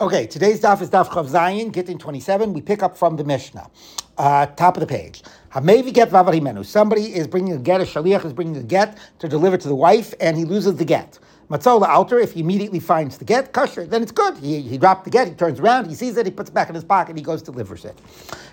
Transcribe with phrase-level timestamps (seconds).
[0.00, 2.52] Okay, today's daf is daf Chav Zayin, Gittin 27.
[2.52, 3.68] We pick up from the Mishnah,
[4.16, 5.24] uh, top of the page.
[5.52, 6.64] Hamevi get vavarimenu.
[6.64, 9.74] Somebody is bringing a get, a shaliach is bringing a get to deliver to the
[9.74, 11.18] wife, and he loses the get.
[11.50, 14.36] Matzola alter, if he immediately finds the get, kosher, then it's good.
[14.36, 16.68] He, he dropped the get, he turns around, he sees it, he puts it back
[16.68, 17.98] in his pocket, he goes delivers it.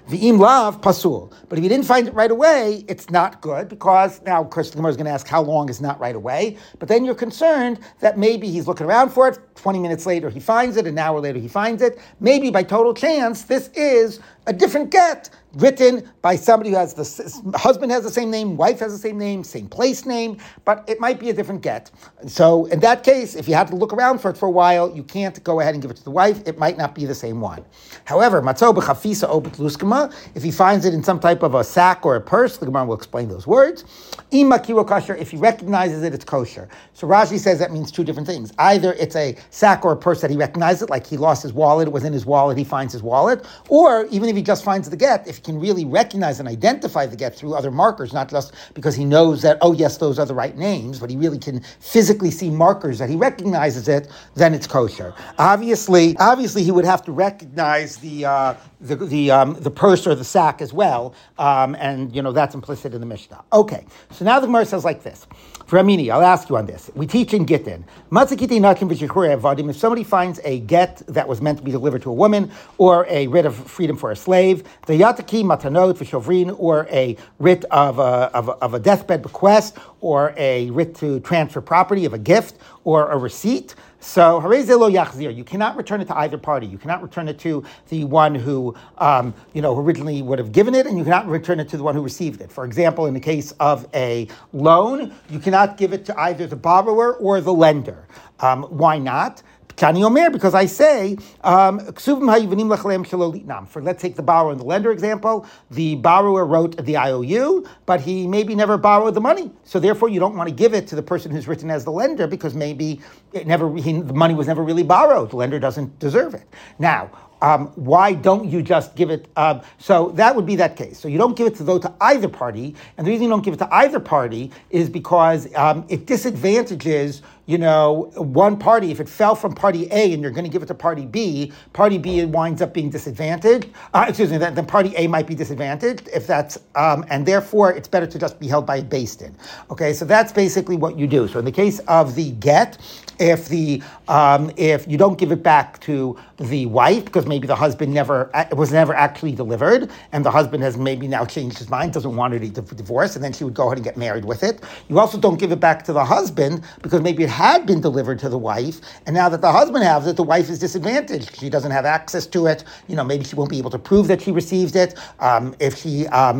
[0.09, 1.33] V'im lav pasul.
[1.49, 4.67] But if he didn't find it right away, it's not good because now, of course,
[4.69, 6.57] is going to ask how long is not right away.
[6.79, 9.39] But then you're concerned that maybe he's looking around for it.
[9.55, 10.87] 20 minutes later, he finds it.
[10.87, 11.99] An hour later, he finds it.
[12.21, 17.57] Maybe by total chance, this is a different get written by somebody who has the
[17.57, 20.99] husband has the same name, wife has the same name, same place name, but it
[20.99, 21.91] might be a different get.
[22.27, 24.93] So in that case, if you have to look around for it for a while,
[24.95, 26.41] you can't go ahead and give it to the wife.
[26.45, 27.63] It might not be the same one.
[28.05, 32.05] However, matzo b'chafisa obet luskama, if he finds it in some type of a sack
[32.05, 33.85] or a purse, the Gemara will explain those words.
[34.31, 36.67] Ima kosher, if he recognizes it, it's kosher.
[36.93, 38.51] So Rashi says that means two different things.
[38.57, 41.53] Either it's a sack or a purse that he recognizes, it, like he lost his
[41.53, 44.63] wallet, it was in his wallet, he finds his wallet, or even if he just
[44.63, 48.29] finds the get, if can really recognize and identify the get through other markers, not
[48.29, 51.39] just because he knows that, oh, yes, those are the right names, but he really
[51.39, 55.13] can physically see markers that he recognizes it, then it's kosher.
[55.37, 60.15] Obviously, obviously, he would have to recognize the uh, the the, um, the purse or
[60.15, 63.43] the sack as well, um, and you know that's implicit in the Mishnah.
[63.53, 65.27] Okay, so now the Gemara says like this.
[65.65, 66.91] For Amini, I'll ask you on this.
[66.93, 67.83] We teach in Gittin.
[68.11, 73.07] If somebody finds a get that was meant to be delivered to a woman, or
[73.09, 74.95] a writ of freedom for a slave, the
[75.35, 78.01] yataki matanot for or a writ of a,
[78.33, 82.57] of a, of a deathbed bequest, or a writ to transfer property of a gift,
[82.83, 83.75] or a receipt.
[83.99, 86.67] So lo yachzir, you cannot return it to either party.
[86.67, 90.75] You cannot return it to the one who um, you know originally would have given
[90.75, 92.51] it, and you cannot return it to the one who received it.
[92.51, 96.55] For example, in the case of a loan, you cannot give it to either the
[96.55, 98.07] borrower or the lender.
[98.39, 99.41] Um, why not?
[99.77, 105.45] Kani Omer, because I say, um, for let's take the borrower and the lender example.
[105.71, 109.51] The borrower wrote the IOU, but he maybe never borrowed the money.
[109.63, 111.91] So therefore, you don't want to give it to the person who's written as the
[111.91, 113.01] lender because maybe
[113.33, 115.31] it never he, the money was never really borrowed.
[115.31, 116.47] The lender doesn't deserve it.
[116.79, 117.11] Now,
[117.41, 119.27] um, why don't you just give it?
[119.35, 120.99] Uh, so that would be that case.
[120.99, 123.43] So you don't give it to though to either party, and the reason you don't
[123.43, 128.99] give it to either party is because um, it disadvantages you know, one party, if
[128.99, 131.97] it fell from party A and you're going to give it to party B, party
[131.97, 133.67] B winds up being disadvantaged.
[133.93, 137.71] Uh, excuse me, then, then, party A might be disadvantaged if that's, um, and therefore
[137.71, 139.35] it's better to just be held by a beis din.
[139.69, 141.27] Okay, so that's basically what you do.
[141.27, 142.77] So in the case of the get,
[143.19, 147.55] if the um, if you don't give it back to the wife because maybe the
[147.55, 151.69] husband never it was never actually delivered and the husband has maybe now changed his
[151.69, 152.39] mind doesn't want to
[152.75, 155.39] divorce and then she would go ahead and get married with it you also don't
[155.39, 158.79] give it back to the husband because maybe it had been delivered to the wife,
[159.05, 161.37] and now that the husband has it, the wife is disadvantaged.
[161.39, 162.63] She doesn't have access to it.
[162.87, 164.97] You know, maybe she won't be able to prove that she received it.
[165.19, 166.39] Um, if she, um,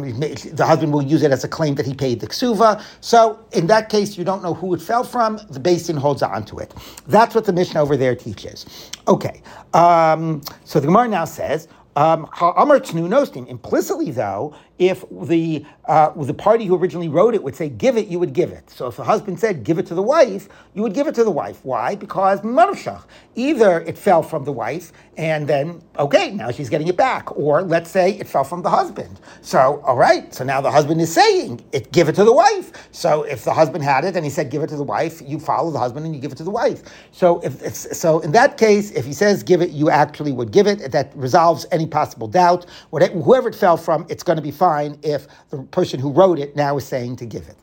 [0.61, 2.81] the husband will use it as a claim that he paid the ksuva.
[3.01, 5.38] So in that case, you don't know who it fell from.
[5.50, 6.73] The beis din holds on to it.
[7.07, 8.66] That's what the Mishnah over there teaches.
[9.07, 9.41] Okay,
[9.73, 11.67] um, so the Gemara now says.
[11.97, 12.28] Um,
[13.47, 18.07] implicitly, though, if the uh, the party who originally wrote it would say give it,
[18.07, 18.69] you would give it.
[18.69, 21.23] So if the husband said give it to the wife, you would give it to
[21.23, 21.59] the wife.
[21.63, 21.95] Why?
[21.95, 23.03] Because manushach.
[23.35, 27.61] Either it fell from the wife and then okay, now she's getting it back, or
[27.61, 29.19] let's say it fell from the husband.
[29.41, 32.71] So all right, so now the husband is saying it give it to the wife.
[32.91, 35.39] So if the husband had it and he said give it to the wife, you
[35.39, 36.83] follow the husband and you give it to the wife.
[37.11, 40.67] So if so in that case, if he says give it, you actually would give
[40.67, 40.91] it.
[40.91, 42.65] That resolves any possible doubt.
[42.89, 46.39] Whatever, whoever it fell from, it's going to be fine if the person who wrote
[46.39, 47.55] it now is saying to give it.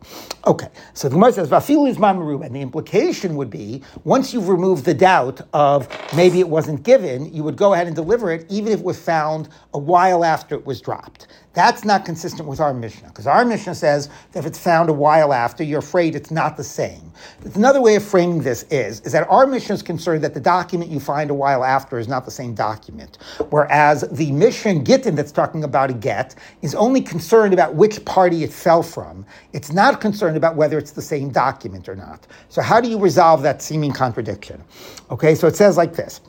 [0.46, 4.48] Okay, so the Gemara says, Vafilu is mamaru, and the implication would be once you've
[4.48, 8.46] removed the doubt of maybe it wasn't given, you would go ahead and deliver it,
[8.48, 11.26] even if it was found a while after it was dropped.
[11.54, 14.92] That's not consistent with our Mishnah, because our Mishnah says that if it's found a
[14.92, 17.12] while after, you're afraid it's not the same.
[17.54, 20.91] Another way of framing this is, is that our Mishnah is concerned that the document
[20.91, 23.18] you find a while after is not the same document,
[23.50, 28.44] whereas the Mishnah Gittin that's talking about a get is only concerned about which party
[28.44, 29.27] it fell from.
[29.53, 32.27] It's not concerned about whether it's the same document or not.
[32.48, 34.62] So how do you resolve that seeming contradiction?
[35.10, 36.22] Okay, so it says like this.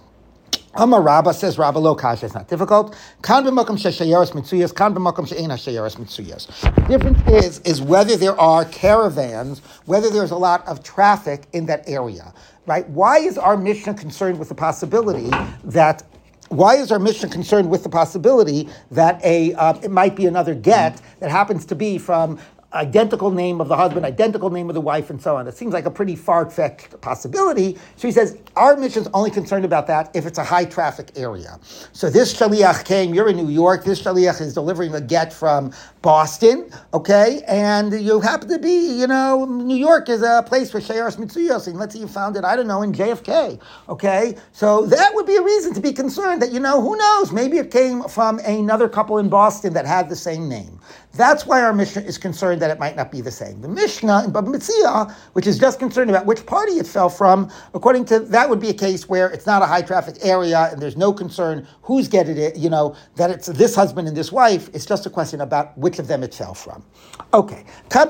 [0.76, 2.26] Amar Rabba says Rabba lo kasha.
[2.26, 2.96] It's not difficult.
[3.22, 4.74] Kan b'makom she'shayeres mitzuyas.
[4.74, 6.48] Kan b'makom she'ein hashayeres mitzuyas.
[6.76, 11.68] The difference is is whether there are caravans, whether there's a lot of traffic in
[11.68, 12.34] that area,
[12.66, 12.90] right?
[12.90, 15.30] Why is our Mishnah concerned with the possibility
[15.64, 16.04] that
[16.50, 20.56] why is our Mishnah concerned with the possibility that a uh, it might be another
[20.56, 22.40] get that happens to be from
[22.74, 25.48] identical name of the husband, identical name of the wife, and so on.
[25.48, 27.78] It seems like a pretty far fetched possibility.
[27.96, 31.12] So he says, our Mishnah is only concerned about that if it's a high traffic
[31.16, 31.60] area.
[31.92, 35.72] So this shaliach came, you're in New York, this shaliach is delivering a get from
[36.02, 40.80] Boston, okay, and you happen to be, you know, New York is a place for
[40.80, 44.36] Shayaras Mitsuyos, and let's say you found it, I don't know, in JFK, okay?
[44.52, 47.58] So that would be a reason to be concerned that, you know, who knows, maybe
[47.58, 50.80] it came from another couple in Boston that had the same name.
[51.16, 53.62] That's why our Mishnah is concerned that it might not be the same.
[53.62, 57.52] The Mishnah in Baba Metzia, which is just concerned about which party it fell from,
[57.76, 60.82] according to that would be a case where it's not a high traffic area and
[60.82, 64.70] there's no concern who's getting it, you know, that it's this husband and this wife.
[64.74, 66.84] It's just a question about which of them it fell from.
[67.32, 67.64] Okay.
[67.92, 68.06] Now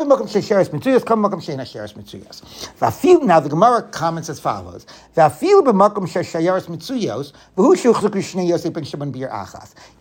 [3.40, 4.86] the Gemara comments as follows.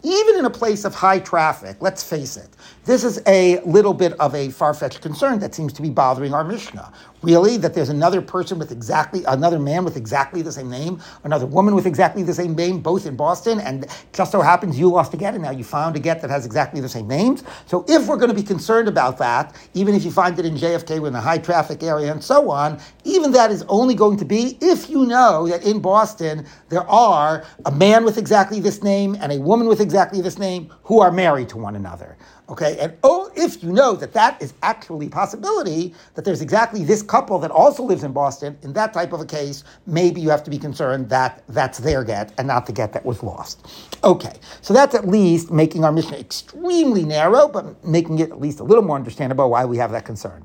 [0.05, 2.49] Even in a place of high traffic, let's face it,
[2.85, 6.45] this is a little bit of a far-fetched concern that seems to be bothering our
[6.45, 6.93] Mishnah.
[7.23, 11.47] Really, that there's another person with exactly another man with exactly the same name, another
[11.47, 15.15] woman with exactly the same name, both in Boston, and just so happens you lost
[15.15, 17.45] a get, and now you found a get that has exactly the same names.
[17.67, 20.57] So if we're going to be concerned about that, even if you find it in
[20.57, 24.25] JFK in a high traffic area and so on, even that is only going to
[24.25, 29.17] be if you know that in Boston there are a man with exactly this name
[29.21, 32.17] and a woman with exactly this name who are married to one another.
[32.49, 36.85] Okay, and oh, if you know that that is actually a possibility, that there's exactly
[36.85, 40.31] this couple that also lives in Boston, in that type of a case, maybe you
[40.31, 43.67] have to be concerned that that's their get and not the get that was lost.
[44.03, 44.33] Okay,
[44.63, 48.65] so that's at least making our Mishnah extremely narrow, but making it at least a
[48.65, 50.43] little more understandable why we have that concern.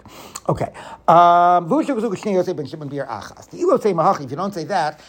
[0.49, 0.73] Okay,
[1.07, 1.87] um, if
[4.31, 4.99] you don't say that,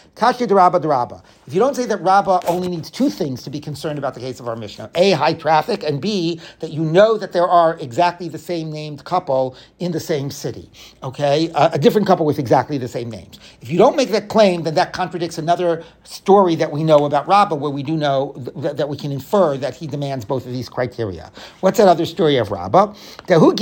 [1.47, 4.21] if you don't say that Rabbah only needs two things to be concerned about the
[4.21, 7.77] case of our Mishnah, A, high traffic, and B, that you know that there are
[7.79, 10.71] exactly the same named couple in the same city,
[11.03, 11.48] okay?
[11.55, 13.39] Uh, a different couple with exactly the same names.
[13.61, 17.27] If you don't make that claim, then that contradicts another story that we know about
[17.27, 20.51] Rabbah, where we do know th- that we can infer that he demands both of
[20.51, 21.31] these criteria.
[21.61, 22.93] What's that other story of Rabbah?
[23.27, 23.53] There was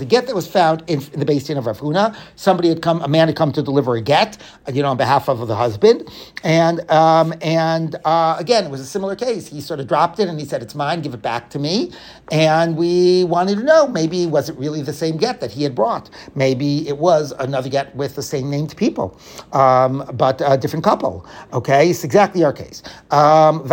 [0.00, 2.16] a get that was found in, in the beis din of Rav Huna.
[2.36, 4.96] Somebody had come, a man had come to deliver a get, uh, you know, on
[4.96, 6.08] behalf of the husband,
[6.44, 9.48] and um, and uh, again, it was a similar case.
[9.48, 11.02] He sort of dropped it and he said, "It's mine.
[11.02, 11.90] Give it back." back to me.
[12.30, 15.74] And we wanted to know maybe was it really the same get that he had
[15.74, 15.99] brought?
[16.34, 19.18] Maybe it was another get with the same named people,
[19.52, 21.26] um, but a different couple.
[21.52, 22.82] Okay, it's exactly our case.
[23.10, 23.66] Um,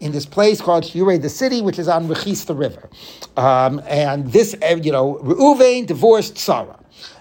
[0.00, 2.88] in this place called Shiure, the city, which is on Rechis, the river.
[3.36, 6.78] Um, and this, uh, you know, Reuven divorced Sarah.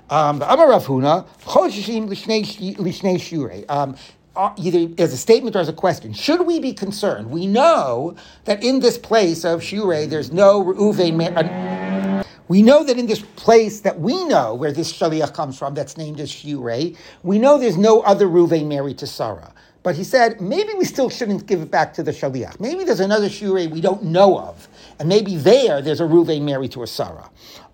[0.09, 0.39] Um,
[4.35, 6.11] Uh, either as a statement or as a question.
[6.11, 7.29] Should we be concerned?
[7.29, 8.15] We know
[8.45, 11.21] that in this place of Shure, there's no Reuven.
[11.37, 15.75] Uh, we know that in this place that we know where this shaliach comes from,
[15.75, 19.53] that's named as Shure, we know there's no other Reuven married to Sarah.
[19.83, 22.59] But he said maybe we still shouldn't give it back to the shaliach.
[22.59, 26.71] Maybe there's another Shure we don't know of, and maybe there there's a Reuven married
[26.71, 27.29] to a Sarah.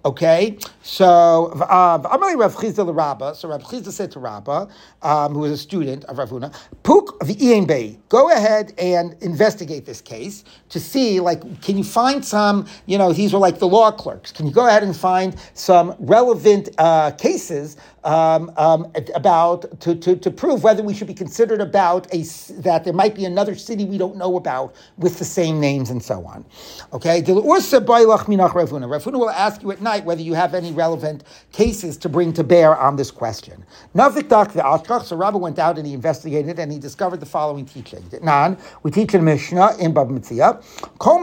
[0.05, 3.35] Okay, so Amali Rav Chisda Rabba.
[3.35, 4.69] So Rav Chisda said to Rabba,
[5.01, 9.99] um, who was a student of Rav Huna, Puk Bay, go ahead and investigate this
[9.99, 13.91] case to see, like, can you find some, you know, these were like the law
[13.91, 14.31] clerks.
[14.31, 20.15] Can you go ahead and find some relevant uh, cases um, um, about to, to,
[20.15, 22.23] to prove whether we should be considered about a
[22.61, 26.01] that there might be another city we don't know about with the same names and
[26.01, 26.45] so on.
[26.93, 32.07] Okay, Rav Huna will ask you at night whether you have any relevant cases to
[32.09, 33.65] bring to bear on this question.
[33.95, 38.03] So Rabbah went out and he investigated and he discovered the following teaching.
[38.21, 40.63] Nan, we teach in Mishnah in Bab Mitzia,
[40.99, 41.19] Kol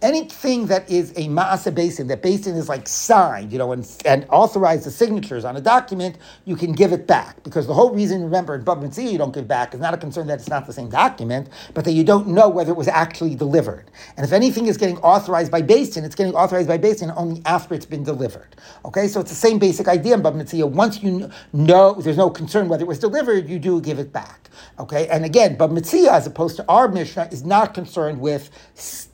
[0.00, 3.72] Anything that is a Maasa beis din, that beis din is like signed, you know,
[3.72, 7.42] and, and authorized the signatures on a document, you can give it back.
[7.42, 9.96] Because the whole reason, remember, in Bab Mitzia you don't give back is not a
[9.96, 12.86] concern that it's not the same document, but that you don't know whether it was
[12.86, 13.90] actually delivered.
[14.16, 17.12] And if anything is getting authorized by beis din, it's getting authorized by beis din
[17.16, 18.56] only after it's been delivered.
[18.84, 20.70] Okay, so it's the same basic idea in Bab Mitzia.
[20.70, 24.50] Once you know there's no concern whether it was delivered, you do give it back.
[24.78, 28.50] Okay, and again, Bab Mitzia, as opposed to our Mishnah, is not concerned with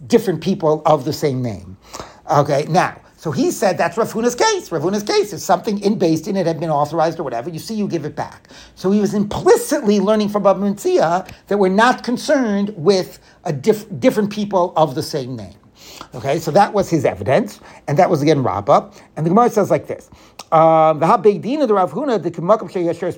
[0.09, 1.79] different people of the same name.
[2.31, 4.73] Okay, now, so he said that's Rav case.
[4.73, 7.51] Rav case is something in based in it had been authorized or whatever.
[7.51, 8.49] You see, you give it back.
[8.75, 13.87] So he was implicitly learning from Bab Mitzia that we're not concerned with a diff-
[14.01, 15.64] different people of the same name.
[16.15, 18.91] Okay, so that was his evidence, and that was again Rabbah.
[19.17, 20.11] And the Gemara says like this.
[20.53, 21.07] Um, the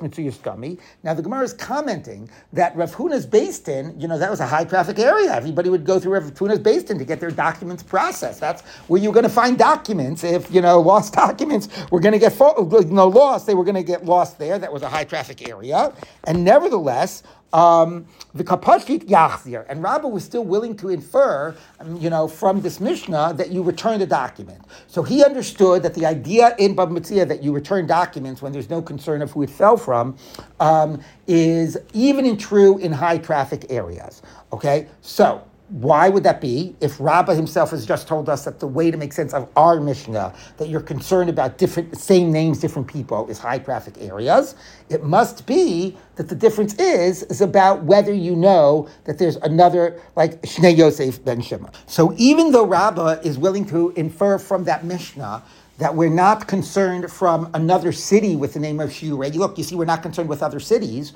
[0.00, 0.78] Mitsuyasgummy.
[1.02, 4.46] now the Gemara is commenting that Rav Huna's beis din, you know, that was a
[4.46, 5.34] high traffic area.
[5.34, 8.40] Everybody would go through Rav Huna's beis din to get their documents processed.
[8.40, 10.24] That's where you're going to find documents.
[10.24, 13.74] If you know lost documents were going to get you know lost, they were going
[13.74, 14.58] to get lost there.
[14.58, 15.92] That was a high traffic area,
[16.24, 17.22] and nevertheless,
[17.52, 22.60] um, the kapashit yachzir, and Rabbah was still willing to infer, um, you know, from
[22.60, 24.62] this Mishnah that you return the document.
[24.88, 28.70] So he understood that the idea in Bab Mitzia that you return documents when there's
[28.70, 30.16] no concern of who it fell from
[30.60, 34.22] um, is even in true in high traffic areas.
[34.52, 38.68] Okay, so why would that be if Rabbah himself has just told us that the
[38.68, 42.86] way to make sense of our Mishnah, that you're concerned about different same names, different
[42.86, 44.54] people, is high traffic areas?
[44.88, 50.00] It must be that the difference is is about whether you know that there's another
[50.14, 51.72] like Shnei Yosef ben Shimon.
[51.86, 55.42] So even though Rabbah is willing to infer from that Mishnah
[55.78, 59.34] that we're not concerned from another city with the name of Shiurei.
[59.34, 61.12] Look, you see, we're not concerned with other cities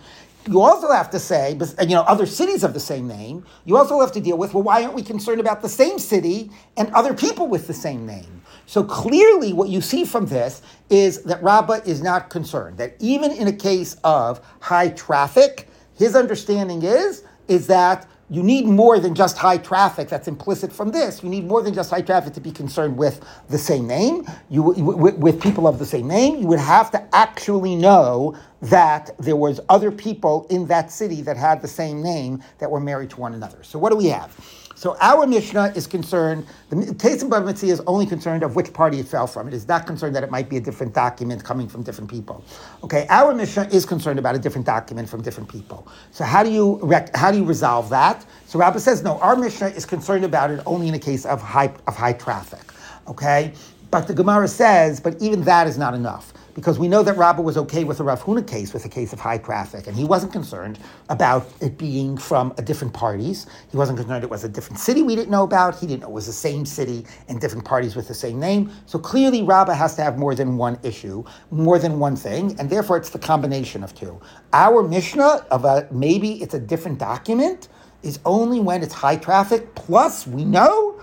[0.48, 3.44] you also have to say, you know, other cities of the same name.
[3.64, 6.50] You also have to deal with, well, why aren't we concerned about the same city
[6.76, 8.42] and other people with the same name?
[8.66, 12.78] So clearly, what you see from this is that Rabbah is not concerned.
[12.78, 15.68] That even in a case of high traffic,
[15.98, 20.92] his understanding is is that you need more than just high traffic that's implicit from
[20.92, 21.22] this.
[21.22, 24.62] You need more than just high traffic to be concerned with the same name, you,
[24.62, 26.40] with, with people of the same name.
[26.40, 31.36] You would have to actually know that there was other people in that city that
[31.36, 33.62] had the same name that were married to one another.
[33.62, 34.59] So what do we have?
[34.80, 38.72] So our Mishnah is concerned, the case of Bava Metzia is only concerned of which
[38.72, 39.46] party it fell from.
[39.46, 42.42] It is not concerned that it might be a different document coming from different people.
[42.82, 45.86] Okay, our Mishnah is concerned about a different document from different people.
[46.12, 48.24] So how do you rec- how do you resolve that?
[48.46, 51.42] So Rabbah says, no, our Mishnah is concerned about it only in a case of
[51.42, 52.72] high, of high traffic.
[53.06, 53.52] Okay?
[53.90, 57.42] But the Gemara says, but even that is not enough because we know that Rabbah
[57.42, 60.04] was okay with the Rav Huna case, with a case of high traffic, and he
[60.04, 60.78] wasn't concerned
[61.08, 63.46] about it being from a different parties.
[63.70, 65.78] He wasn't concerned it was a different city we didn't know about.
[65.78, 68.70] He didn't know it was the same city and different parties with the same name.
[68.86, 72.68] So clearly, Rabbah has to have more than one issue, more than one thing, and
[72.68, 74.20] therefore it's the combination of two.
[74.52, 77.68] Our Mishnah of a maybe it's a different document
[78.02, 79.74] is only when it's high traffic.
[79.74, 81.00] Plus, we know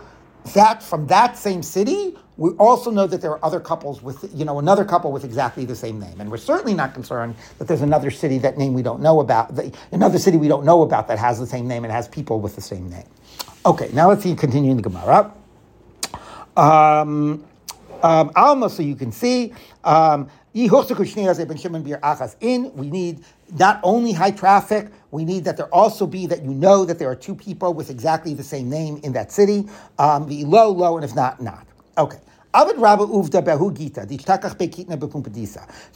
[0.54, 4.46] that from that same city we also know that there are other couples with, you
[4.46, 6.22] know, another couple with exactly the same name.
[6.22, 9.60] And we're certainly not concerned that there's another city that name we don't know about,
[9.92, 12.56] another city we don't know about that has the same name and has people with
[12.56, 13.08] the same name.
[13.66, 15.34] Okay, now let's see, continuing the Gemara.
[16.56, 17.44] Um,
[18.04, 20.30] um, Alma, so you can see, um,
[22.42, 23.24] in, we need
[23.60, 27.10] not only high traffic, we need that there also be that you know that there
[27.10, 29.68] are two people with exactly the same name in that city.
[30.00, 31.68] Um, the low, low, and if not, not.
[31.98, 32.18] Okay.
[32.54, 32.66] So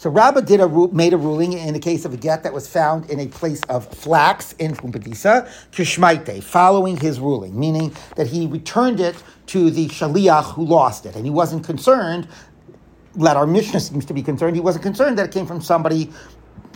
[0.09, 3.09] Rabba did a made a ruling in the case of a get that was found
[3.09, 8.99] in a place of flax in Pumpadisa, kishmaite, following his ruling, meaning that he returned
[8.99, 9.15] it
[9.47, 12.27] to the shaliach who lost it, and he wasn't concerned.
[13.15, 14.55] That our Mishnah seems to be concerned.
[14.55, 16.09] He wasn't concerned that it came from somebody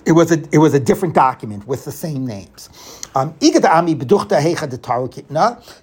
[0.06, 2.70] it was a it was a different document with the same names.
[3.16, 3.34] Um,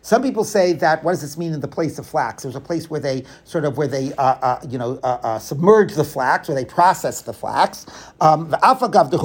[0.02, 2.42] some people say that what does this mean in the place of flax?
[2.42, 5.38] There's a place where they sort of where they uh, uh, you know uh, uh
[5.38, 7.86] submerge the flax, where they process the flax.
[8.20, 9.22] Um, the afagav the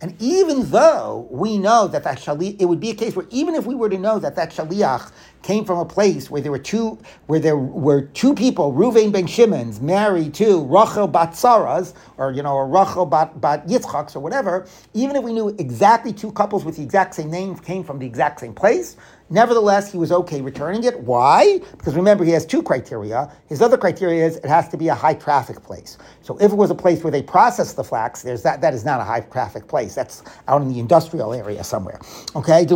[0.00, 3.54] and even though we know that that shaliach, it would be a case where even
[3.54, 5.12] if we were to know that that shaliach
[5.42, 9.26] came from a place where there were two where there were two people, Ruvain ben
[9.26, 14.20] Shimon's, married to Rachel bat Saras, or you know, or Rachel bat, bat Yitzchak's, or
[14.20, 14.66] whatever.
[14.94, 18.06] Even if we knew exactly two couples with the exact same name came from the
[18.06, 18.96] exact same place,
[19.30, 21.00] Nevertheless, he was okay returning it.
[21.00, 21.60] Why?
[21.78, 23.30] Because remember, he has two criteria.
[23.48, 25.98] His other criteria is it has to be a high traffic place.
[26.22, 28.84] So if it was a place where they process the flax, there's that, that is
[28.84, 29.94] not a high traffic place.
[29.94, 32.00] That's out in the industrial area somewhere.
[32.36, 32.66] Okay?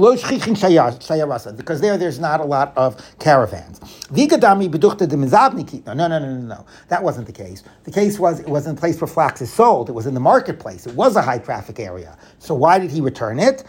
[1.57, 3.81] Because there, there's not a lot of caravans.
[5.87, 6.67] No, no, no, no, no, no.
[6.89, 7.63] That wasn't the case.
[7.85, 9.89] The case was it was in a place where flax is sold.
[9.89, 10.87] It was in the marketplace.
[10.87, 12.17] It was a high traffic area.
[12.39, 13.65] So why did he return it?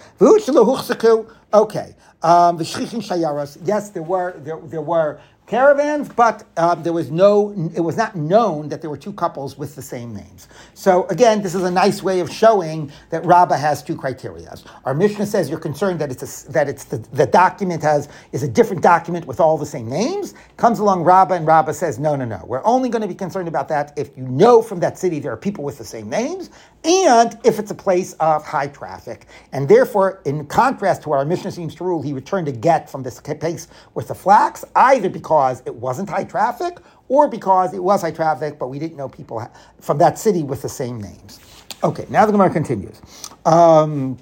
[1.57, 1.95] Okay.
[2.21, 7.09] Um, the shchichin shayaras, yes, there were there, there were caravans, but uh, there was
[7.09, 10.49] no, it was not known that there were two couples with the same names.
[10.75, 14.53] So again, this is a nice way of showing that Rabbah has two criteria.
[14.85, 18.43] Our Mishnah says you're concerned that it's a, that it's the, the document has is
[18.43, 20.35] a different document with all the same names.
[20.57, 22.43] Comes along Rabbah and Rabbah says no, no, no.
[22.45, 25.31] We're only going to be concerned about that if you know from that city there
[25.31, 26.51] are people with the same names,
[26.87, 29.27] and if it's a place of high traffic.
[29.51, 32.89] And therefore, in contrast to what our Mishnah seems to rule, he returned a get
[32.89, 36.79] from this place with the flax, either because it wasn't high traffic
[37.09, 39.45] or because it was high traffic, but we didn't know people
[39.81, 41.39] from that city with the same names.
[41.83, 43.01] Okay, now the Gemara continues.
[43.45, 44.17] Um,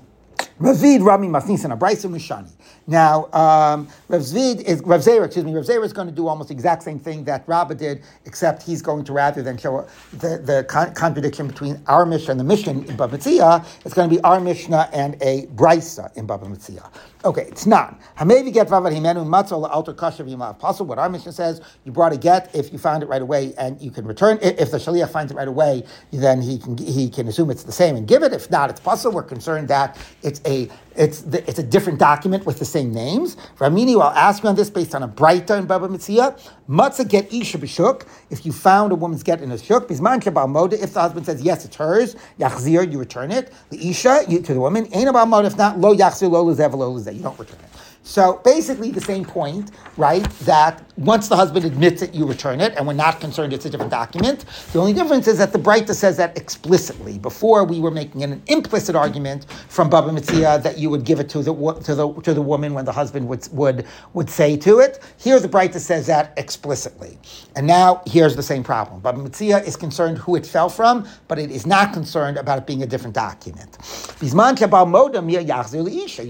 [0.59, 2.51] Ravid Rami Masnisan Abraisa Mishani.
[2.87, 6.27] Now, um, Rav Zvid is Rav Zera, excuse me, Rav Zera is going to do
[6.27, 9.87] almost the exact same thing that Rabbah did, except he's going to rather than show
[10.13, 14.07] the, the con- contradiction between our Mishnah and the Mishnah in Baba Metzia, it's going
[14.07, 16.87] to be our Mishnah and a Brisa in Baba Metzia.
[17.25, 17.99] Okay, it's not.
[18.19, 22.17] Hamevi get vavad himenu matzol alter kashav Apostle, what our Mishnah says, you brought a
[22.17, 24.59] get if you found it right away and you can return it.
[24.59, 27.71] If the shaliach finds it right away, then he can he can assume it's the
[27.71, 28.31] same and give it.
[28.31, 29.15] If not, it's possible.
[29.15, 33.37] We're concerned that it's a it's the, it's a different document with the same names.
[33.57, 36.37] Ramini, I'll ask you on this based on a Breita in Baba Mitzia.
[36.69, 38.05] Matzah get isha b'shuk.
[38.29, 40.73] If you found a woman's get in a shuk, bisman kebal moda.
[40.73, 43.53] If the husband says yes, it's hers, yachzir, you return it.
[43.69, 44.87] The isha to the woman.
[44.91, 45.45] Ain't about moda.
[45.45, 47.15] If not, lo yachzir lo lezev lo lezeh.
[47.15, 47.74] You don't return it.
[48.05, 50.23] So basically, the same point, right?
[50.41, 53.69] That once the husband admits it, you return it, and we're not concerned it's a
[53.69, 54.45] different document.
[54.73, 57.17] The only difference is that the Breita says that explicitly.
[57.17, 61.29] Before, we were making an implicit argument from Baba Mitzia that you would give it
[61.29, 64.79] to the to the to the woman when the husband would would would say to
[64.79, 64.99] it.
[65.17, 67.17] Here, the Breita says that explicitly,
[67.55, 68.99] and now here's the same problem.
[68.99, 72.67] Baba Mitzia is concerned who it fell from, but it is not concerned about it
[72.67, 73.77] being a different document.
[74.21, 74.29] You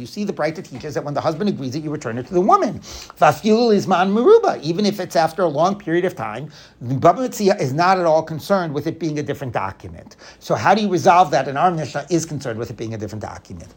[0.05, 2.41] see, the Breita teaches that when the husband agrees that you return it to the
[2.41, 2.79] woman.
[2.79, 6.49] Vafilul is man maruba, even if it's after a long period of time,
[6.81, 10.15] the Baba Mitzia is not at all concerned with it being a different document.
[10.39, 11.47] So how do you resolve that?
[11.47, 13.73] And our Mishnah is concerned with it being a different document.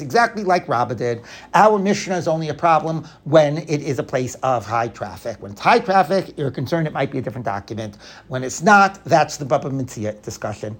[0.00, 1.22] Exactly like Rabbah did.
[1.54, 5.36] Our Mishnah is only a problem when it is a place of high traffic.
[5.40, 7.96] When it's high traffic, you're concerned it might be a different document.
[8.28, 10.76] When it's not, that's the Baba Mitzia discussion.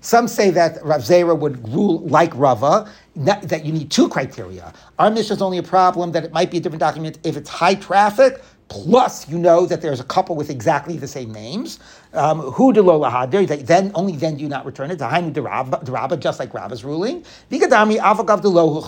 [0.00, 4.08] Some say that Rav Zera would would rule like Rava, that, that you need two
[4.08, 4.72] criteria.
[4.98, 7.48] Our Mishnah is only a problem that it might be a different document if it's
[7.48, 11.78] high traffic, plus you know that there's a couple with exactly the same names.
[12.14, 13.66] Um, who de lahadir?
[13.66, 14.98] Then only then do you not return it.
[14.98, 17.22] Tahainu derabba, just like Rabba's ruling.
[17.50, 18.80] Vigadami avagav de lo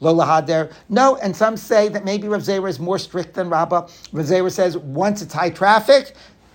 [0.00, 0.72] lahadir.
[0.90, 3.88] No, and some say that maybe Rav Zera is more strict than Rabba.
[4.12, 6.14] Rav Zera says once it's high traffic,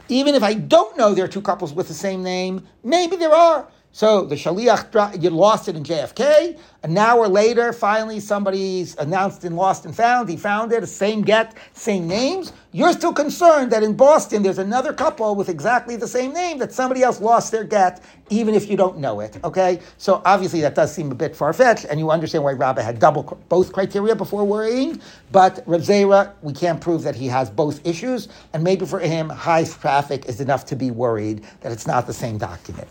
[0.09, 3.33] even if I don't know there are two couples with the same name, maybe there
[3.33, 3.67] are.
[3.93, 6.57] So the shaliach, you lost it in JFK.
[6.83, 10.29] An hour later, finally, somebody's announced and lost and found.
[10.29, 12.53] He found it, same get, same names.
[12.73, 16.71] You're still concerned that in Boston there's another couple with exactly the same name that
[16.71, 19.37] somebody else lost their get, even if you don't know it.
[19.43, 22.81] Okay, so obviously that does seem a bit far fetched, and you understand why Rabbah
[22.81, 25.01] had double both criteria before worrying.
[25.33, 29.27] But Rav Zera, we can't prove that he has both issues, and maybe for him,
[29.27, 32.87] high traffic is enough to be worried that it's not the same document.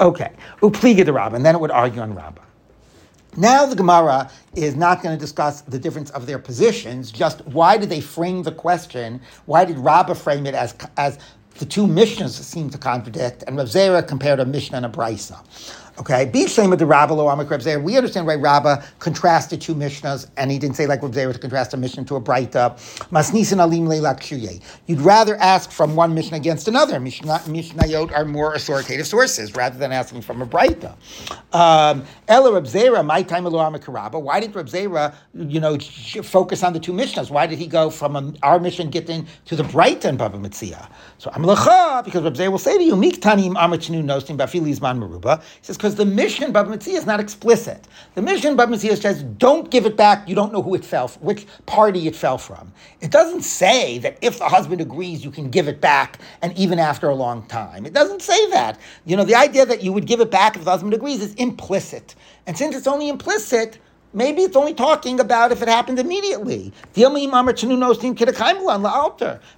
[0.00, 2.47] Okay, upliga the Rabbah, and then it would argue on Rabbah.
[3.38, 7.76] Now the Gemara is not going to discuss the difference of their positions, just why
[7.76, 9.20] did they frame the question?
[9.46, 11.20] Why did Rabbah frame it as, as
[11.60, 15.38] the two Mishnahs seem to contradict, and Rav Zera compared a Mishnah and a Brisa.
[15.98, 19.74] Okay, be same with the Rabbah lo Amak Reb We understand why Rabbah contrasted two
[19.74, 22.76] Mishnahs, and he didn't say like Reb Zera to contrast a Mishnah to a Breita.
[23.10, 27.00] Masnisin alim leilak You'd rather ask from one Mishnah against another.
[27.00, 30.94] Mishnah, Mishnayot are more authoritative sources rather than asking from a Breita.
[31.52, 34.20] Um, Ella Reb my time lo Amak Rabbah.
[34.20, 34.68] Why did Reb
[35.34, 37.28] you know, focus on the two Mishnahs?
[37.28, 40.88] Why did he go from a, our Mishnah getting to the Breita and Baba Mitzia?
[41.18, 45.42] So Amlecha, because Reb Zera will say to you, Miktanim Amachnu Nostim Bafilizman Maruba.
[45.60, 47.88] He says, because the Mishnah Mitzia is not explicit.
[48.14, 51.22] The Mishnah Mitzia says, don't give it back, you don't know who it fell from,
[51.22, 52.70] which party it fell from.
[53.00, 56.78] It doesn't say that if the husband agrees, you can give it back, and even
[56.78, 57.86] after a long time.
[57.86, 58.78] It doesn't say that.
[59.06, 61.32] You know, the idea that you would give it back if the husband agrees is
[61.36, 62.14] implicit.
[62.46, 63.78] And since it's only implicit,
[64.14, 66.72] Maybe it's only talking about if it happened immediately.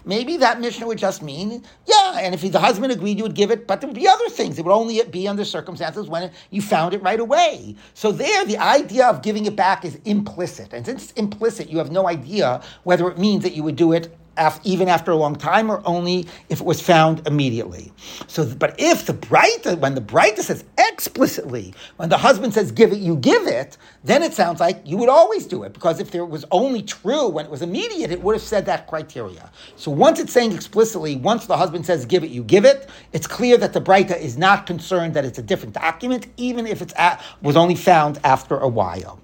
[0.05, 3.53] Maybe that Mishnah would just mean, yeah, and if the husband agreed, you would give
[3.53, 4.59] it, but there would be other things.
[4.59, 7.77] It would only be under circumstances when you found it right away.
[7.95, 10.73] So there, the idea of giving it back is implicit.
[10.73, 13.93] And since it's implicit, you have no idea whether it means that you would do
[13.93, 14.17] it
[14.65, 17.93] even after a long time, or only if it was found immediately.
[18.27, 22.93] So, but if the Breita, when the Breita says explicitly, when the husband says give
[22.93, 26.11] it, you give it, then it sounds like you would always do it because if
[26.11, 29.51] there was only true when it was immediate, it would have said that criteria.
[29.77, 33.27] So once it's saying explicitly, once the husband says give it, you give it, it's
[33.27, 36.93] clear that the Breita is not concerned that it's a different document, even if it
[37.43, 39.21] was only found after a while.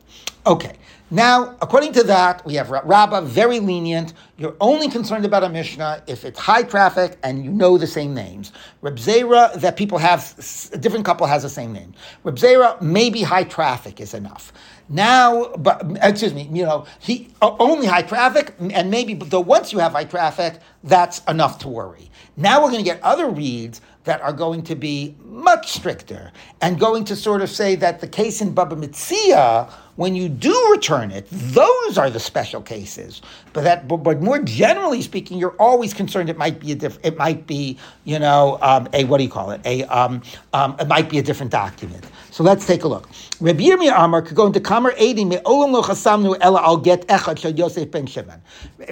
[0.47, 0.77] Okay.
[1.11, 4.13] Now, according to that, we have Rabbah very lenient.
[4.39, 8.13] You're only concerned about a Mishnah if it's high traffic and you know the same
[8.13, 8.51] names.
[8.83, 10.35] Reb Zera, that people have,
[10.73, 11.95] a different couple has the same name.
[12.25, 14.53] Reb Zera, maybe high traffic is enough.
[14.89, 19.79] Now, but excuse me, you know, he only high traffic, and maybe though once you
[19.79, 22.11] have high traffic, that's enough to worry.
[22.37, 26.79] Now we're going to get other reads that are going to be much stricter and
[26.81, 31.11] going to sort of say that the case in Baba Mitzia when you do return
[31.11, 33.23] it, those are the special cases.
[33.53, 36.99] But that, but, but more generally speaking, you're always concerned it might be a diff,
[37.03, 39.61] it might be, you know, um, a what do you call it?
[39.65, 42.07] A um, um, it might be a different document.
[42.31, 43.09] So let's take a look.
[43.41, 47.39] Rabbi Yirmiyah Amar could go into Kamar Eidim me'olam lo chasamnu ela al get echad
[47.39, 48.43] shel Yosef ben Shimon.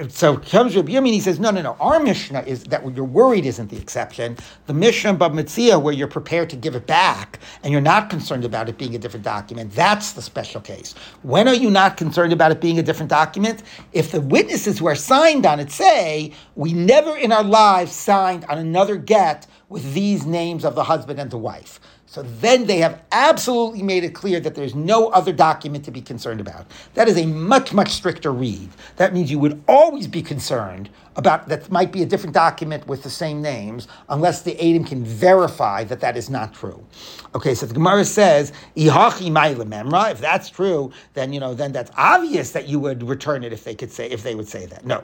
[0.09, 1.77] So comes Rabbi Yirmiyah he says, no, no, no.
[1.79, 4.37] Our Mishnah is that you're worried isn't the exception.
[4.65, 8.45] The Mishnah Bab Mitzia where you're prepared to give it back and you're not concerned
[8.45, 9.71] about it being a different document.
[9.73, 10.94] That's the special case.
[11.23, 13.63] When are you not concerned about it being a different document?
[13.93, 18.45] If the witnesses who are signed on it say, we never in our lives signed
[18.45, 21.79] on another get with these names of the husband and the wife.
[22.07, 26.01] So then they have absolutely made it clear that there's no other document to be
[26.01, 26.65] concerned about.
[26.93, 28.69] That is a much, much stricter read.
[28.97, 33.03] That means you would always be concerned about that might be a different document with
[33.03, 36.85] the same names, unless the Adim can verify that that is not true.
[37.33, 42.67] Okay, so the Gemara says, If that's true, then you know, then that's obvious that
[42.67, 44.85] you would return it if they could say if they would say that.
[44.85, 45.03] No.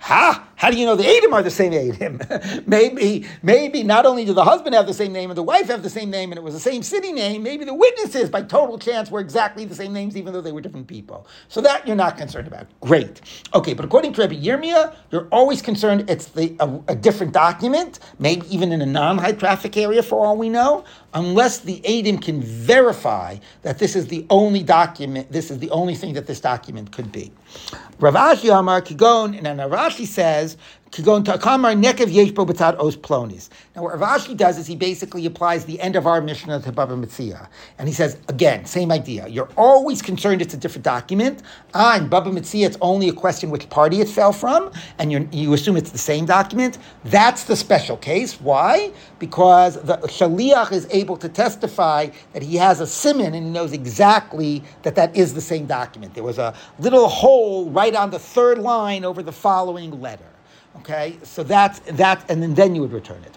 [0.00, 0.48] Ha!
[0.56, 2.66] How do you know the Adim are the same Adim?
[2.66, 5.82] maybe, maybe not only do the husband have the same name and the wife have
[5.82, 8.78] the same name and it was the same city name, maybe the witnesses by total
[8.78, 11.27] chance were exactly the same names even though they were different people.
[11.48, 12.66] So that you're not concerned about.
[12.80, 13.20] Great.
[13.54, 18.00] Okay, but according to Rabbi Yirmiyah, you're always concerned it's the a, a different document,
[18.18, 22.42] maybe even in a non-high traffic area for all we know, unless the Adim can
[22.42, 26.92] verify that this is the only document, this is the only thing that this document
[26.92, 27.32] could be.
[28.00, 30.56] Rav Ashi Amar Kigon, and then says
[30.90, 33.50] Kigon Takamar Nekev Yeshbo B'tzad Os Plonis.
[33.76, 36.72] Now, what Rav Ashi does is he basically applies the end of our Mishnah to
[36.72, 37.48] Baba Mitzia.
[37.78, 39.28] And he says, again, same idea.
[39.28, 41.42] You're always concerned it's a different document.
[41.74, 45.52] Ah, in Baba Mitzia, it's only a question which party it fell from, and you
[45.52, 46.78] assume it's the same document.
[47.04, 48.40] That's the special case.
[48.40, 48.90] Why?
[49.18, 53.72] Because the Shaliach is able to testify that he has a simon and he knows
[53.72, 56.14] exactly that that is the same document.
[56.14, 60.24] There was a little hole right on the third line over the following letter.
[60.76, 63.36] Okay, so that's that, and then, you would return it.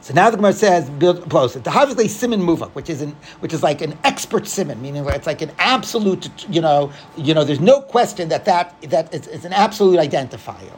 [0.00, 1.54] So now the Gemara says, build close.
[1.54, 5.26] The obviously simon muvak, which is an, which is like an expert simon, meaning it's
[5.26, 9.44] like an absolute, you know, you know, there's no question that that that it's, it's
[9.44, 10.76] an absolute identifier.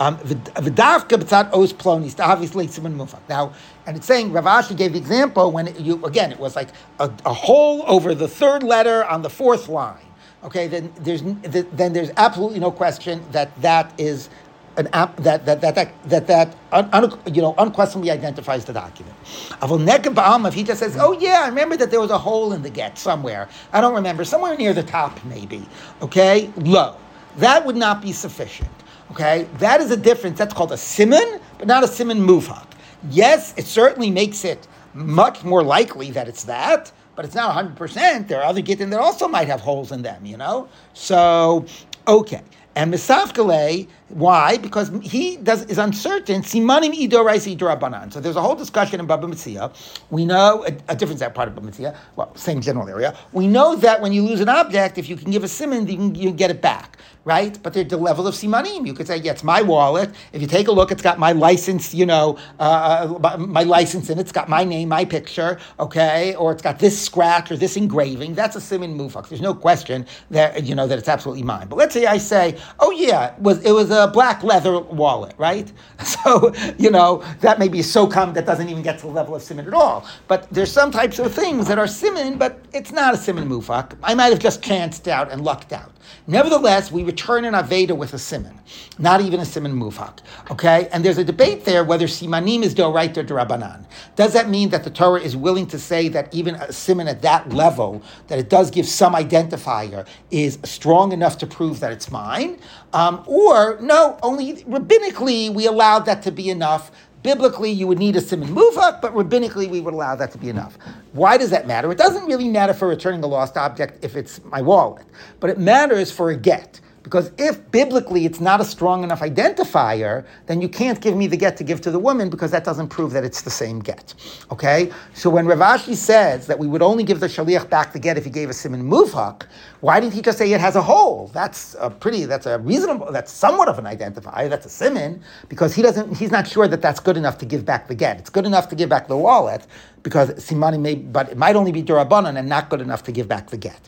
[0.00, 3.20] Um, V'davka b'tzad os plonis, obviously simon muvak.
[3.28, 3.54] Now,
[3.86, 6.68] and it's saying Rav Ashi gave the example when it, you again it was like
[6.98, 10.04] a, a hole over the third letter on the fourth line.
[10.44, 14.28] Okay, then there's then there's absolutely no question that that is
[14.78, 18.72] an app that that that that that, that un, un, you know unquestionably identifies the
[18.72, 19.14] document.
[19.60, 22.70] If he just says, "Oh yeah, I remember that there was a hole in the
[22.70, 23.48] get somewhere.
[23.72, 25.66] I don't remember somewhere near the top, maybe."
[26.00, 26.96] Okay, low.
[27.36, 28.70] That would not be sufficient.
[29.10, 30.38] Okay, that is a difference.
[30.38, 32.66] That's called a simon, but not a simon muvhak.
[33.10, 38.28] Yes, it certainly makes it much more likely that it's that, but it's not 100%.
[38.28, 40.68] There are other gittin that also might have holes in them, you know?
[40.94, 41.66] So,
[42.06, 42.42] okay.
[42.78, 44.56] And Misafkale, why?
[44.56, 46.42] Because he does is uncertain.
[46.42, 48.12] Simanim idoraisi idorabanan.
[48.12, 49.74] So there's a whole discussion in Baba Mitzia.
[50.10, 51.96] We know a, a different part of Baba Mitzia.
[52.14, 53.16] Well, same general area.
[53.32, 55.96] We know that when you lose an object, if you can give a simon, you
[55.96, 57.62] can, you get it back right?
[57.62, 58.86] But there's the level of simanim.
[58.86, 60.10] You could say, yeah, it's my wallet.
[60.32, 64.08] If you take a look, it's got my license, you know, uh, uh my license
[64.08, 64.22] in it.
[64.22, 66.34] It's got my name, my picture, okay?
[66.36, 68.34] Or it's got this scratch or this engraving.
[68.34, 69.28] That's a siman mufak.
[69.28, 71.68] There's no question that, you know, that it's absolutely mine.
[71.68, 75.34] But let's say I say, oh yeah, it was, it was a black leather wallet,
[75.38, 75.70] right?
[76.08, 79.34] So, you know, that may be so common that doesn't even get to the level
[79.36, 80.06] of siman at all.
[80.26, 83.96] But there's some types of things that are siman, but it's not a siman mufak.
[84.02, 85.92] I might have just chanced out and lucked out.
[86.26, 88.58] Nevertheless, we return an Aveda with a simon,
[88.98, 90.18] not even a simon muvhak.
[90.50, 90.88] Okay?
[90.92, 93.84] And there's a debate there whether simanim is doraita or drabanan.
[94.16, 97.22] Does that mean that the Torah is willing to say that even a simon at
[97.22, 102.10] that level, that it does give some identifier, is strong enough to prove that it's
[102.10, 102.57] mine?
[102.92, 106.90] Um, or, no, only rabbinically we allowed that to be enough
[107.22, 110.48] Biblically, you would need a simon muvak, but rabbinically, we would allow that to be
[110.48, 110.78] enough.
[111.12, 111.90] Why does that matter?
[111.90, 115.04] It doesn't really matter for returning a lost object if it's my wallet,
[115.40, 120.26] but it matters for a get Because if biblically it's not a strong enough identifier,
[120.44, 122.88] then you can't give me the get to give to the woman because that doesn't
[122.88, 124.12] prove that it's the same get.
[124.52, 124.92] Okay?
[125.14, 128.18] So when Rav Ashi says that we would only give the shaliach back the get
[128.18, 129.46] if he gave a simon muvhak,
[129.80, 131.30] why didn't he just say it has a hole?
[131.32, 134.50] That's a pretty, that's a reasonable, that's somewhat of an identifier.
[134.50, 137.64] That's a simon because he doesn't, he's not sure that that's good enough to give
[137.64, 138.18] back the get.
[138.18, 139.66] It's good enough to give back the wallet,
[140.08, 143.28] because simani may, but it might only be durabanan and not good enough to give
[143.28, 143.78] back the get.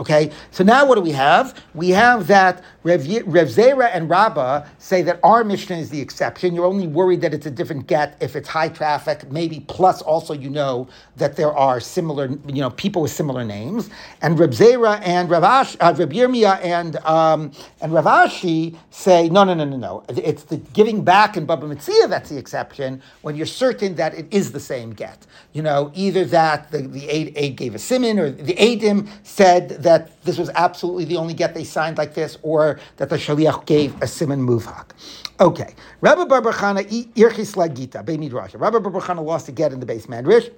[0.00, 1.54] Okay, so now what do we have?
[1.72, 6.54] We have that Rev, Rev Zera and Rabbah say that our Mishnah is the exception.
[6.54, 10.32] You're only worried that it's a different get if it's high traffic, maybe plus also
[10.32, 13.90] you know that there are similar, you know, people with similar names.
[14.22, 19.28] And Rev Zera and Rav, Ash, uh, Reb Yirmiyah and um, and Rav Ashi say
[19.28, 20.04] no, no, no, no, no.
[20.08, 24.26] It's the giving back in Baba Metzia that's the exception when you're certain that it
[24.30, 28.18] is the same get you know, either that the, the aid, aid gave a simon,
[28.18, 32.38] or the aidim said that this was absolutely the only get they signed like this,
[32.42, 34.90] or that the shaliach gave a simon muvhak.
[35.40, 38.54] Okay, Rabbi Barbarchana irchis lagita be midrash.
[38.54, 40.52] Rabbi Barbarchana lost a get in the base madrish.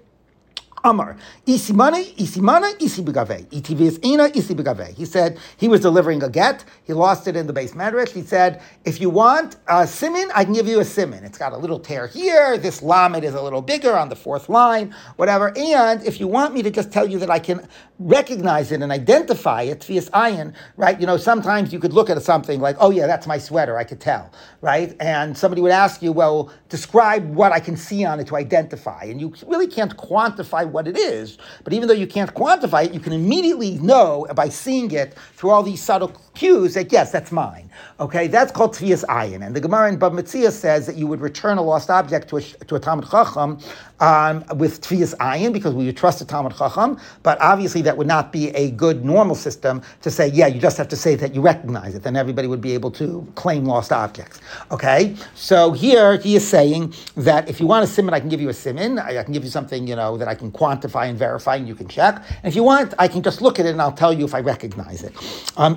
[0.83, 1.17] Amar,
[1.47, 3.47] Isimane, isimane, Isibigave.
[3.47, 4.95] Itivis Ina, Isibigave.
[4.95, 6.65] He said he was delivering a get.
[6.85, 8.11] He lost it in the base madrash.
[8.11, 11.25] He said, if you want a simin, I can give you a simin.
[11.25, 12.57] It's got a little tear here.
[12.57, 15.53] This lamed is a little bigger on the fourth line, whatever.
[15.57, 17.67] And if you want me to just tell you that I can
[17.99, 20.99] recognize it and identify it, Tvias ayin, right?
[20.99, 23.77] You know, sometimes you could look at something like, oh yeah, that's my sweater.
[23.77, 24.97] I could tell, right?
[25.01, 29.05] And somebody would ask you, well, describe what I can see on it to identify.
[29.05, 31.39] And you really can't quantify what it is.
[31.65, 35.51] But even though you can't quantify it, you can immediately know by seeing it through
[35.51, 37.71] all these subtle cues that yes, that's mine.
[37.99, 39.45] Okay, that's called Tvias Ayin.
[39.45, 42.39] And the Gemara in Bab Metzia says that you would return a lost object to
[42.39, 43.59] a, to a Talmud Chacham
[44.01, 46.99] um, with Tvias Ayin because we would trust a Talmud Chacham.
[47.23, 50.79] But obviously, that would not be a good normal system to say, yeah, you just
[50.79, 52.03] have to say that you recognize it.
[52.03, 54.41] Then everybody would be able to claim lost objects.
[54.71, 58.41] Okay, so here he is saying that if you want a simon, I can give
[58.41, 58.99] you a simon.
[58.99, 61.67] I, I can give you something, you know, that I can quantify and verify, and
[61.67, 62.17] you can check.
[62.43, 64.35] And if you want, I can just look at it and I'll tell you if
[64.35, 65.15] I recognize it.
[65.57, 65.77] Um,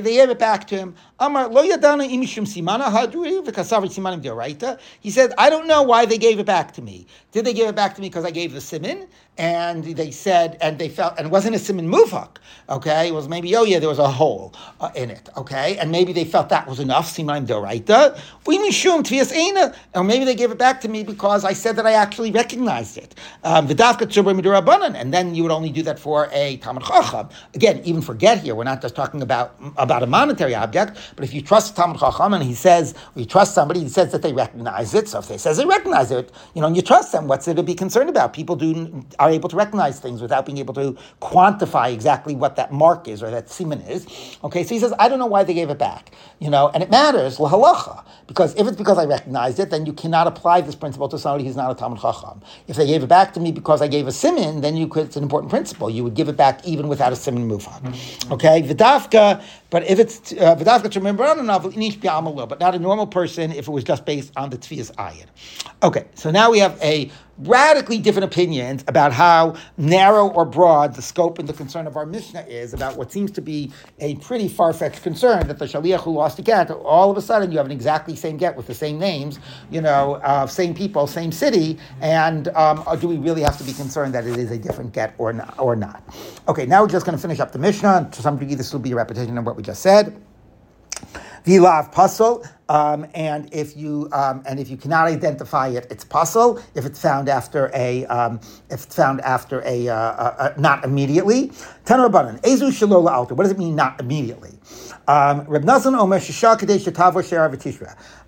[0.00, 0.94] they gave it back to him.
[1.22, 4.80] Amar lo yadana imishum simana haduri v'kasav simanim dioraita.
[4.98, 7.06] He said, I don't know why they gave it back to me.
[7.30, 9.06] Did they give it back to me because I gave the simin?
[9.38, 12.36] And they said, and they felt, and wasn't a simin mufak,
[12.68, 13.08] okay?
[13.08, 15.78] It was maybe, oh yeah, there was a hole uh, in it, okay?
[15.78, 18.20] And maybe they felt that was enough, simanim dioraita.
[18.44, 19.74] We mishum tvias eina.
[19.94, 22.98] Or maybe they gave it back to me because I said that I actually recognized
[22.98, 23.14] it.
[23.44, 25.00] Um, V'dafka tzubra midurabanan.
[25.00, 27.30] And then you would only do that for a Talmud Chacham.
[27.54, 31.34] Again, even forget here, we're not just talking about, about a monetary object, but if
[31.34, 34.32] you trust Talmud Chacham and he says, or you trust somebody, he says that they
[34.32, 35.08] recognize it.
[35.08, 37.54] So if they says they recognize it, you know, and you trust them, what's there
[37.54, 38.32] to be concerned about?
[38.32, 42.72] People do are able to recognize things without being able to quantify exactly what that
[42.72, 44.06] mark is or that siman is.
[44.44, 46.12] Okay, so he says, I don't know why they gave it back.
[46.38, 49.92] You know, and it matters, lahalacha, because if it's because I recognized it, then you
[49.92, 52.40] cannot apply this principle to somebody who's not a Talmud Chacham.
[52.66, 55.06] If they gave it back to me because I gave a simon, then you could,
[55.06, 55.90] it's an important principle.
[55.90, 57.80] You would give it back even without a simon mufan.
[57.82, 58.32] Mm-hmm.
[58.32, 61.72] Okay, vidafka, but if it's vidafka to remember, on a novel,
[62.46, 65.26] but not a normal person if it was just based on the tfias ayin.
[65.82, 67.10] Okay, so now we have a
[67.42, 72.06] radically different opinions about how narrow or broad the scope and the concern of our
[72.06, 76.00] Mishnah is about what seems to be a pretty far fetched concern that the Shaliach
[76.00, 78.66] who lost a get, all of a sudden you have an exactly same get with
[78.66, 79.38] the same names,
[79.70, 83.72] you know, uh, same people, same city, and um, do we really have to be
[83.72, 85.58] concerned that it is a different get or not?
[85.58, 86.02] Or not?
[86.48, 88.08] Okay, now we're just going to finish up the Mishnah.
[88.12, 90.20] To some degree, this will be a repetition of what we just said.
[91.44, 92.44] Vilav pasul.
[92.68, 96.62] Um, and if you um, and if you cannot identify it, it's pasul.
[96.74, 100.84] If it's found after a um, if it's found after a, uh, uh, uh not
[100.84, 101.50] immediately.
[101.84, 103.34] Ezu shalola alter.
[103.34, 104.52] What does it mean not immediately?
[105.08, 106.20] Um, Reb Nazan Omer.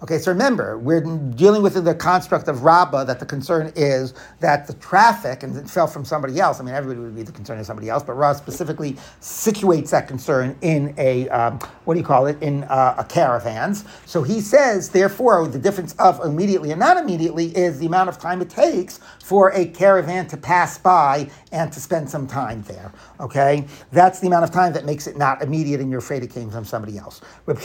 [0.02, 4.66] Okay, so remember, we're dealing with the construct of Rabbah that the concern is that
[4.66, 6.60] the traffic, and it fell from somebody else.
[6.60, 10.08] I mean, everybody would be the concern of somebody else, but Rabbah specifically situates that
[10.08, 13.84] concern in a, um, what do you call it, in uh, a caravans.
[14.04, 18.18] So he says, therefore, the difference of immediately and not immediately is the amount of
[18.18, 22.92] time it takes for a caravan to pass by and to spend some time there.
[23.20, 26.30] Okay, that's the amount of time that makes it not immediate, and you're afraid it
[26.30, 27.20] came from somebody else.
[27.46, 27.64] It's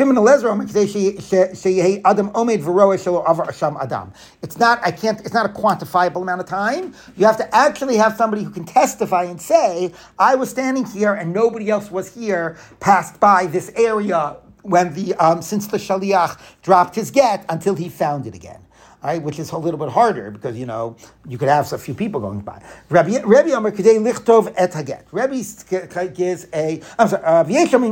[4.57, 4.79] not.
[4.83, 5.19] I can't.
[5.21, 6.93] It's not a quantifiable amount of time.
[7.17, 11.13] You have to actually have somebody who can testify and say, "I was standing here
[11.13, 16.39] and nobody else was here, passed by this area." When the um, since the shaliach
[16.63, 18.61] dropped his get until he found it again.
[19.03, 19.21] right?
[19.21, 20.95] Which is a little bit harder because you know
[21.27, 22.61] you could have a few people going by.
[22.89, 25.05] Rabbi Rabbi Amar Kedei Lichtov Et Haget.
[25.11, 27.23] Rabbi gives a I'm sorry.
[27.23, 27.43] Uh,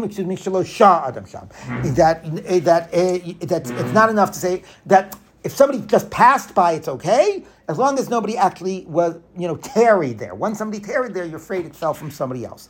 [0.06, 0.36] excuse me.
[0.38, 1.49] Shalosh Adam Sham.
[1.95, 2.23] That
[2.65, 6.89] that uh, that it's not enough to say that if somebody just passed by, it's
[6.89, 10.36] okay, as long as nobody actually was, you know, tarried there.
[10.36, 12.69] Once somebody tarried there, you're afraid it fell from somebody else.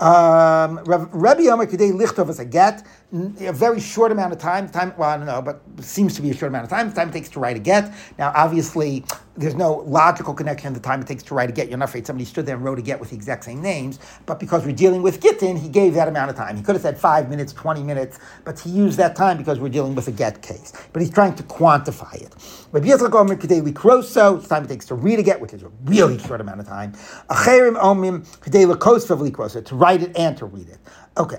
[0.00, 4.68] Um, Rabbi Yomer Kedei Lichtov as a get, a very short amount of time.
[4.68, 6.90] Time, well, I don't know, but seems to be a short amount of time.
[6.90, 7.92] The time it takes to write a get.
[8.18, 9.02] Now, obviously,
[9.34, 11.68] there's no logical connection the time it takes to write a get.
[11.68, 13.98] You're not afraid somebody stood there and wrote a get with the exact same names.
[14.26, 16.56] But because we're dealing with Gittin, he gave that amount of time.
[16.56, 19.68] He could have said five minutes, 20 minutes, but he used that time because we're
[19.70, 20.72] dealing with a get case.
[20.92, 22.34] But he's trying to quantify it.
[22.72, 25.70] Yitzchak Omer Kedei Likroso, the time it takes to read a get, which is a
[25.84, 26.92] really short amount of time.
[27.30, 30.78] Acherim Omim Kedei Likroso, to write it and to read it.
[31.16, 31.38] Okay.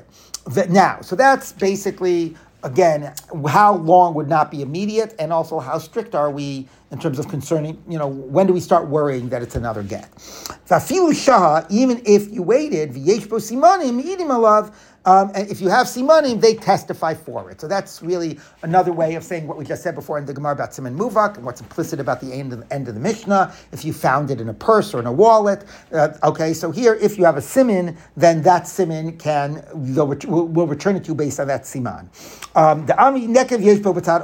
[0.70, 3.14] Now, so that's basically again,
[3.48, 7.28] how long would not be immediate, and also how strict are we in terms of
[7.28, 10.12] concerning, you know, when do we start worrying that it's another get?
[10.16, 14.74] Shaha, even if you waited, v'yeshbo simanim, idim alav,
[15.06, 17.62] um, and if you have simanim, they testify for it.
[17.62, 20.54] So that's really another way of saying what we just said before in the Gemara
[20.54, 23.54] about siman muvak and what's implicit about the end of, the, end of the Mishnah.
[23.72, 26.54] If you found it in a purse or in a wallet, uh, okay.
[26.54, 31.06] So here, if you have a siman, then that siman can will, will return it
[31.06, 32.08] to you based on that siman.
[32.56, 33.60] Um, the ami nekev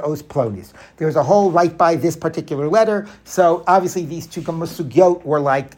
[0.04, 0.72] os plonis.
[0.98, 3.06] There's a whole right by this particular letter.
[3.24, 5.76] So obviously, these two sugyot were like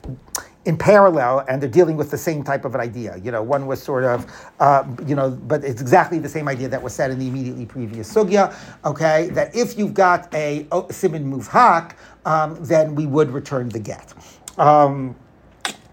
[0.64, 3.16] in parallel, and they're dealing with the same type of an idea.
[3.16, 4.26] You know, one was sort of,
[4.60, 7.64] uh, you know, but it's exactly the same idea that was said in the immediately
[7.64, 8.54] previous sugya.
[8.84, 11.94] Okay, that if you've got a oh, simin muvhak,
[12.26, 14.12] um, then we would return the get.
[14.58, 15.16] Um,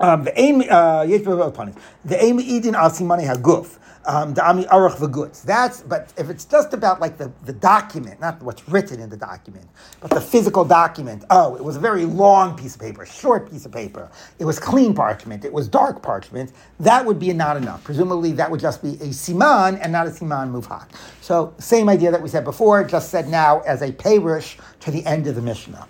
[0.01, 5.43] um, the aim, uh, the aim idin al simani haguf Um, the Ami V'Gutz.
[5.43, 9.17] That's, but if it's just about like the, the document, not what's written in the
[9.17, 9.67] document,
[9.99, 13.49] but the physical document, oh, it was a very long piece of paper, a short
[13.49, 17.57] piece of paper, it was clean parchment, it was dark parchment, that would be not
[17.57, 17.83] enough.
[17.83, 20.87] Presumably that would just be a siman and not a siman muvhak.
[21.25, 25.03] So same idea that we said before, just said now as a payrush to the
[25.07, 25.87] end of the Mishnah.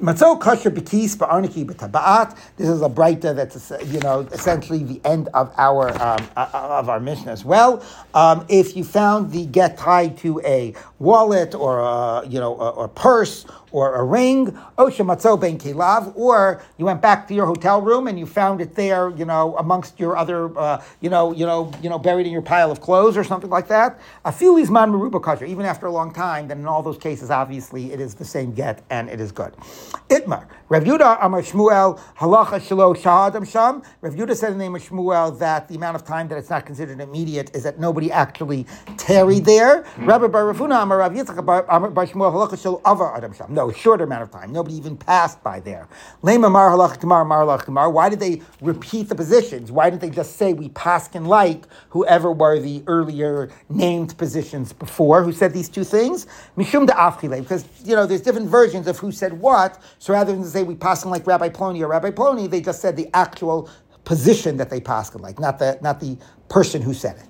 [0.00, 0.38] Matzo.
[2.56, 6.88] This is a breita that's you know essentially the end of our um, uh, of
[6.88, 7.82] our Mishnah as well.
[8.14, 12.84] Um, if you found the get tied to a wallet or a you know a,
[12.84, 17.82] a purse or a ring, Oshamatzo ben Kilav, or you went back to your hotel
[17.82, 21.44] room and you found it there, you know, amongst your other, uh, you know, you
[21.44, 23.98] know, you know, buried in your pile of clothes or something like that.
[24.24, 27.92] Afilis man meruba kasher, even after a long time, then in all those cases, obviously,
[27.94, 29.54] it is the same get and it is good.
[30.10, 33.82] Itmar, Rav Yudah Amar Shmuel halacha shelo shahadam sham.
[34.00, 36.50] Rav Yudah said in the name of Shmuel that the amount of time that it's
[36.50, 39.84] not considered immediate is that nobody actually tarried there.
[39.84, 40.06] Hmm.
[40.06, 43.54] Rabbi Bar Ravuna Amar Rav Yitzchak Bar Shmuel halacha shelo avar adam sham.
[43.54, 44.50] No, shorter amount of time.
[44.50, 45.86] Nobody even passed by there.
[46.24, 47.88] Lema mar halach tamar mar halach tamar.
[47.88, 49.70] Why did they repeat the positions?
[49.70, 55.22] Why didn't they just say we paskin like whoever were the earlier named positions before
[55.22, 56.26] who said these two things?
[56.56, 59.80] Mishum de afchile, because you know there's different versions of who said what.
[60.00, 62.96] So rather than say we paskin like Rabbi Ploni or Rabbi Ploni, they just said
[62.96, 63.68] the actual
[64.04, 66.16] position that they paskin like, not the not the
[66.48, 67.26] person who said it.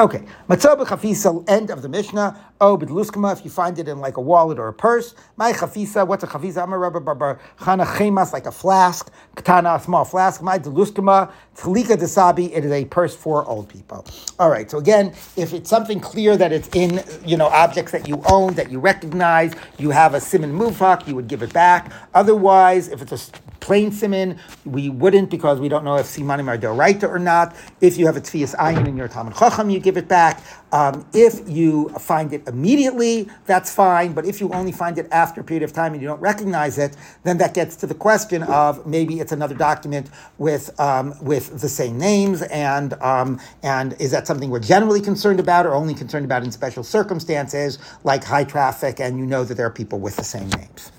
[0.00, 2.34] Okay, matzah b'chafisa, end of the Mishnah.
[2.58, 5.14] Oh, b'dluskama, if you find it in like a wallet or a purse.
[5.36, 6.62] My chafisa, what's a chafisa?
[6.62, 9.12] I'm a rubber barbar chana chemas, like a flask.
[9.34, 10.40] Katana, a small flask.
[10.40, 14.06] My deluskama, tzlika desabi, it is a purse for old people.
[14.38, 18.08] All right, so again, if it's something clear that it's in, you know, objects that
[18.08, 21.92] you own, that you recognize, you have a simon mufak, you would give it back.
[22.14, 23.18] Otherwise, if it's a
[23.60, 27.54] plain simin, we wouldn't because we don't know if simanim are doraita or not.
[27.80, 30.42] If you have a tevias ayin in your Talmid Chacham, you give it back.
[30.72, 34.12] Um, if you find it immediately, that's fine.
[34.12, 36.78] But if you only find it after a period of time and you don't recognize
[36.78, 41.60] it, then that gets to the question of maybe it's another document with um, with
[41.60, 45.94] the same names, and um, and is that something we're generally concerned about, or only
[45.94, 49.98] concerned about in special circumstances like high traffic, and you know that there are people
[49.98, 50.92] with the same names.